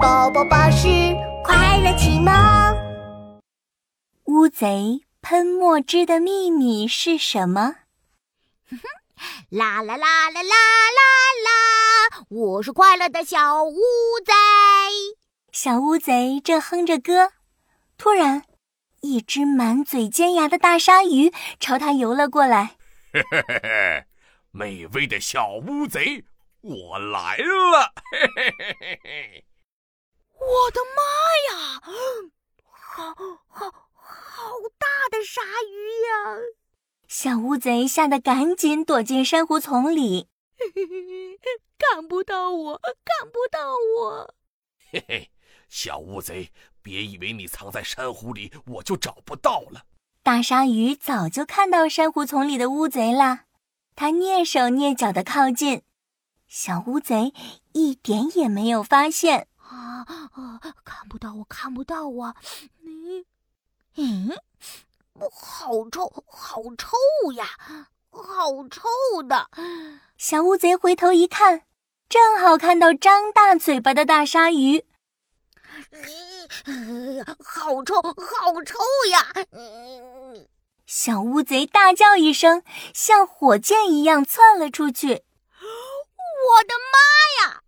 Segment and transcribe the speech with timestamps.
[0.00, 0.88] 宝宝巴士
[1.44, 2.32] 快乐启蒙。
[4.24, 7.74] 乌贼喷墨汁的秘密是什么？
[9.50, 11.02] 啦 啦啦啦啦啦
[11.44, 12.24] 啦！
[12.30, 13.74] 我是快乐的小乌
[14.24, 14.32] 贼。
[15.52, 17.32] 小乌贼正哼着歌，
[17.98, 18.44] 突然，
[19.02, 22.76] 一只满嘴尖牙的大鲨鱼朝它游了过来。
[23.12, 24.04] 嘿嘿嘿嘿，
[24.50, 26.24] 美味的小乌贼，
[26.62, 27.92] 我来了！
[28.10, 29.44] 嘿嘿嘿嘿嘿。
[30.40, 31.02] 我的妈
[31.48, 31.80] 呀！
[32.72, 33.14] 好
[33.48, 36.40] 好好大的鲨鱼呀！
[37.06, 40.28] 小乌贼吓得赶紧躲进珊瑚丛里，
[41.78, 44.34] 看不到我，看不到我。
[44.90, 45.30] 嘿嘿，
[45.68, 46.50] 小乌贼，
[46.82, 49.84] 别以为你藏在珊瑚里，我就找不到了。
[50.22, 53.44] 大鲨鱼早就看到珊瑚丛里的乌贼了，
[53.94, 55.82] 它蹑手蹑脚的靠近，
[56.48, 57.34] 小乌贼
[57.72, 59.48] 一点也没有发现。
[59.80, 60.60] 啊啊！
[60.84, 62.34] 看不到我，看不到我。
[62.82, 63.24] 你，
[63.96, 64.36] 嗯，
[65.32, 67.46] 好臭，好臭呀，
[68.10, 69.48] 好臭的。
[70.18, 71.62] 小乌贼回头一看，
[72.08, 74.84] 正好看到张大嘴巴的大鲨鱼。
[76.66, 78.78] 嗯，好臭，好臭
[79.10, 79.32] 呀！
[80.86, 85.24] 小乌贼大叫一声，像火箭一样窜了出去。
[86.42, 86.98] 我的妈
[87.44, 87.62] 呀！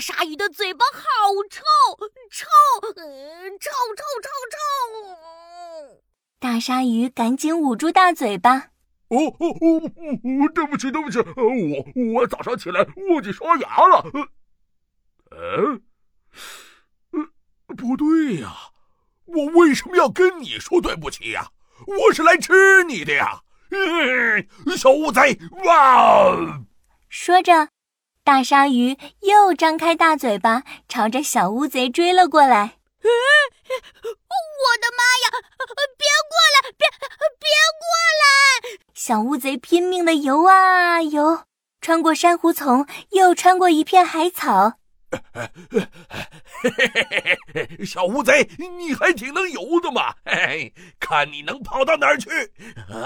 [0.00, 1.02] 大鲨鱼的嘴巴好
[1.50, 1.60] 臭，
[2.30, 2.46] 臭，
[2.90, 2.98] 臭，
[3.60, 3.70] 臭，
[4.22, 6.02] 臭，臭！
[6.38, 8.70] 大鲨鱼赶紧捂住大嘴巴。
[9.08, 10.52] 哦哦哦！
[10.54, 14.10] 对不起，对不起，我我早上起来忘记刷牙了。
[15.32, 15.78] 呃，
[17.10, 18.56] 呃，不对呀，
[19.26, 21.50] 我为什么要跟你说对不起呀？
[21.86, 23.42] 我是来吃你的呀！
[24.78, 26.62] 小乌贼，哇！
[27.10, 27.68] 说着。
[28.30, 32.78] 大鲨鱼又张开大嘴巴，朝着小乌贼追了过来。
[33.02, 33.08] 我
[34.80, 35.30] 的妈呀！
[35.98, 36.70] 别过来！
[36.78, 36.86] 别
[37.40, 37.82] 别过
[38.20, 38.22] 来！
[38.94, 41.42] 小乌贼拼命的游啊游，
[41.80, 44.74] 穿过珊瑚丛，又穿过一片海草。
[47.84, 48.48] 小乌贼，
[48.78, 50.14] 你还挺能游的嘛！
[51.00, 52.30] 看你能跑到哪儿去！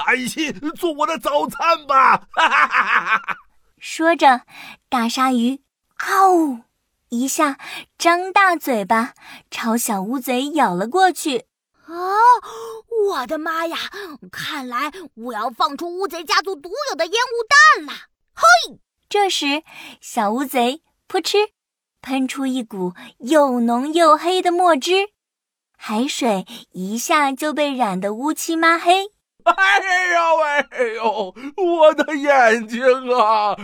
[0.05, 2.29] 安心做我的早餐吧！
[3.87, 4.47] 说着，
[4.89, 5.61] 大鲨鱼
[6.01, 6.63] “嗷”
[7.11, 7.59] 一下
[7.99, 9.13] 张大嘴巴，
[9.51, 11.45] 朝小乌贼咬了过去。
[11.85, 11.93] 啊！
[13.09, 13.77] 我的妈呀！
[14.33, 17.37] 看来我要放出乌贼家族独有的烟雾
[17.77, 17.93] 弹了。
[18.33, 18.81] 嘿！
[19.11, 19.63] 这时，
[20.01, 21.51] 小乌贼扑哧
[22.01, 25.11] 喷出一股又浓又黑的墨汁，
[25.77, 29.11] 海水一下就被染得乌漆抹黑。
[29.53, 31.35] 哎呦喂呦！
[31.57, 32.83] 我的眼睛
[33.15, 33.55] 啊！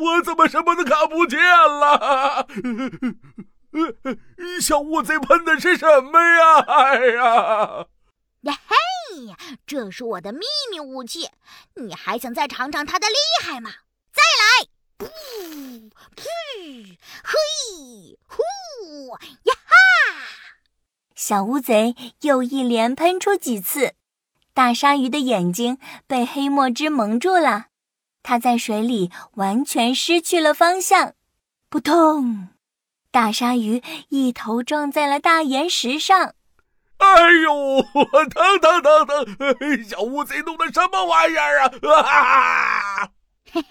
[0.00, 2.46] 我怎么什么都看不见了？
[4.60, 6.60] 小乌贼喷的是什么呀？
[6.60, 7.86] 哎呀！
[8.42, 8.76] 呀嘿！
[9.66, 10.40] 这是我的秘
[10.70, 11.28] 密武器，
[11.74, 13.70] 你还想再尝尝它的厉害吗？
[14.12, 14.68] 再来！
[14.98, 15.08] 噗
[16.14, 16.24] 噗
[17.24, 18.42] 嘿呼
[19.44, 19.72] 呀哈！
[21.16, 23.94] 小乌贼又一连喷出几次。
[24.52, 27.66] 大鲨鱼的眼睛被黑墨汁蒙住了，
[28.22, 31.14] 它在水里完全失去了方向。
[31.68, 32.48] 扑通！
[33.12, 36.34] 大鲨鱼一头撞在了大岩石上。
[36.98, 37.06] 哎
[37.42, 37.82] 呦，
[38.28, 39.84] 疼疼疼疼！
[39.88, 41.70] 小乌贼弄的什么玩意儿啊？
[42.04, 43.08] 啊！
[43.52, 43.64] 嘿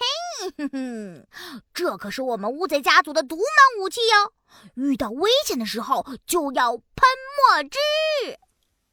[0.57, 1.27] 嘿，
[1.73, 3.45] 这可是我们乌贼家族的独门
[3.81, 4.33] 武器哟！
[4.75, 6.83] 遇到危险的时候就要喷
[7.53, 7.77] 墨汁。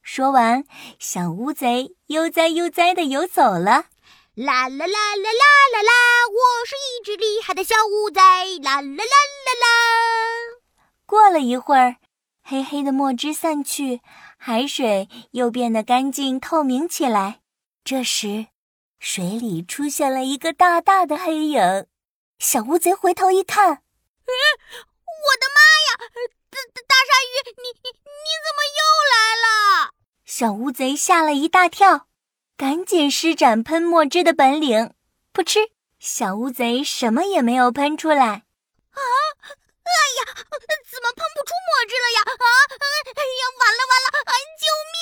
[0.09, 0.65] 说完，
[1.01, 3.87] 小乌贼悠哉悠哉的游走了。
[4.37, 5.93] 啦啦啦啦啦啦啦！
[6.31, 8.21] 我是一只厉害的小乌贼。
[8.63, 9.67] 啦啦啦啦啦！
[11.07, 11.97] 过了一会儿，
[12.45, 14.01] 黑黑的墨汁散去，
[14.39, 17.41] 海水又变得干净透明起来。
[17.83, 18.47] 这时，
[19.01, 21.89] 水里出现了一个大大的黑影。
[22.39, 23.83] 小乌贼回头一看，嗯，
[24.23, 25.99] 我的妈呀！
[26.49, 28.81] 大大鲨鱼，你你你怎么又
[29.11, 29.96] 来了？
[30.29, 32.09] 小乌贼吓了一大跳，
[32.57, 34.93] 赶紧施展喷墨汁的本领。
[35.33, 35.71] 噗嗤，
[36.01, 38.17] 小乌贼什么也没有喷出来。
[38.17, 38.99] 啊！
[39.87, 39.89] 哎
[40.19, 40.27] 呀，
[40.91, 42.23] 怎么喷不出墨汁了呀？
[42.27, 42.45] 啊！
[43.15, 44.11] 哎呀，完了完了！
[44.27, 44.99] 哎救命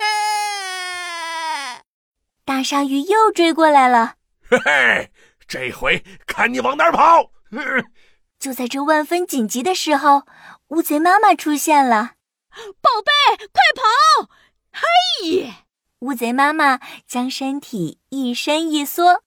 [0.00, 1.84] 啊！
[2.46, 4.14] 大鲨鱼又追过来了。
[4.48, 5.12] 嘿嘿，
[5.46, 7.30] 这回看你往哪儿跑！
[8.40, 10.22] 就在这万分紧急的时候，
[10.68, 12.15] 乌贼妈妈出现了。
[12.80, 14.30] 宝贝，快跑！
[14.72, 15.52] 嘿，
[16.00, 19.22] 乌贼妈妈将身体一伸一缩，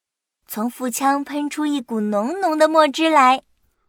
[0.48, 3.44] 从腹腔喷出一股浓浓的墨汁来。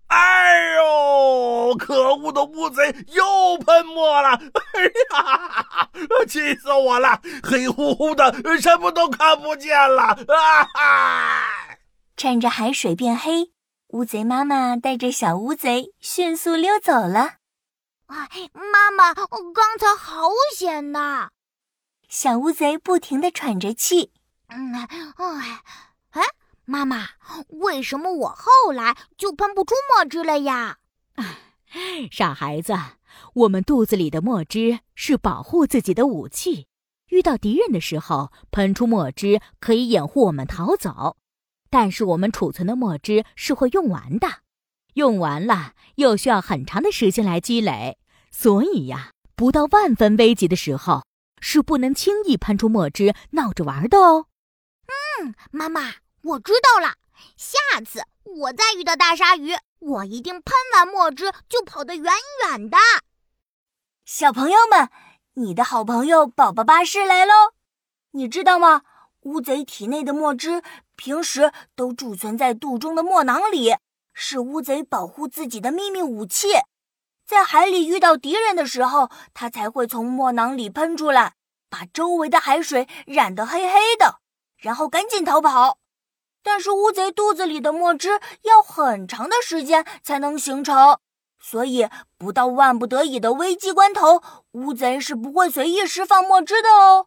[0.08, 4.30] 哎呦，可恶的乌贼又喷墨了！
[4.30, 4.82] 哎
[5.14, 5.90] 呀，
[6.28, 7.20] 气死我了！
[7.42, 10.02] 黑乎乎的，什么都看不见了！
[10.02, 11.78] 啊哈！
[12.16, 13.52] 趁着海水变黑，
[13.88, 17.39] 乌贼妈妈带着小乌贼迅速溜走了。
[18.10, 21.28] 哎，妈妈，刚才好险呐！
[22.08, 24.12] 小乌贼不停地喘着气。
[24.48, 25.62] 嗯，哎，
[26.10, 26.22] 哎，
[26.64, 27.10] 妈妈，
[27.48, 30.78] 为什么我后来就喷不出墨汁了呀？
[32.10, 32.74] 傻孩子，
[33.34, 36.66] 我们肚子里的墨汁是保护自己的武器，
[37.10, 41.16] 遇到敌人的时候，喷出墨汁可以掩护我们逃走。
[41.70, 44.40] 但是我们储存的墨汁是会用完的，
[44.94, 47.99] 用完了又需要很长的时间来积累，
[48.30, 51.04] 所以呀，不到万分危急的时候，
[51.40, 54.26] 是不能轻易喷出墨汁闹着玩的哦。
[55.20, 56.94] 嗯，妈妈，我知道了，
[57.36, 62.12] 下次我再遇到大鲨鱼，我一定喷完墨汁就跑得远
[62.46, 62.78] 远的。
[64.04, 64.88] 小朋友们，
[65.34, 67.32] 你的好朋友宝宝巴士来喽！
[68.12, 68.82] 你知道吗？
[69.20, 70.62] 乌贼体内的墨汁
[70.96, 73.76] 平时都贮存在肚中的墨囊里，
[74.14, 76.48] 是乌贼保护自己的秘密武器。
[77.30, 81.34] 在海里遇到敌人的时候，它才会从墨囊里喷出来，
[81.68, 84.16] 把周围的海水染得黑黑的，
[84.58, 85.78] 然后赶紧逃跑。
[86.42, 90.98] 但是乌贼肚子里的墨汁要很长的时间才能形成，
[91.38, 91.88] 所以
[92.18, 97.06] 不到万不得已的危机关头，乌贼是不会随意释放墨汁的哦。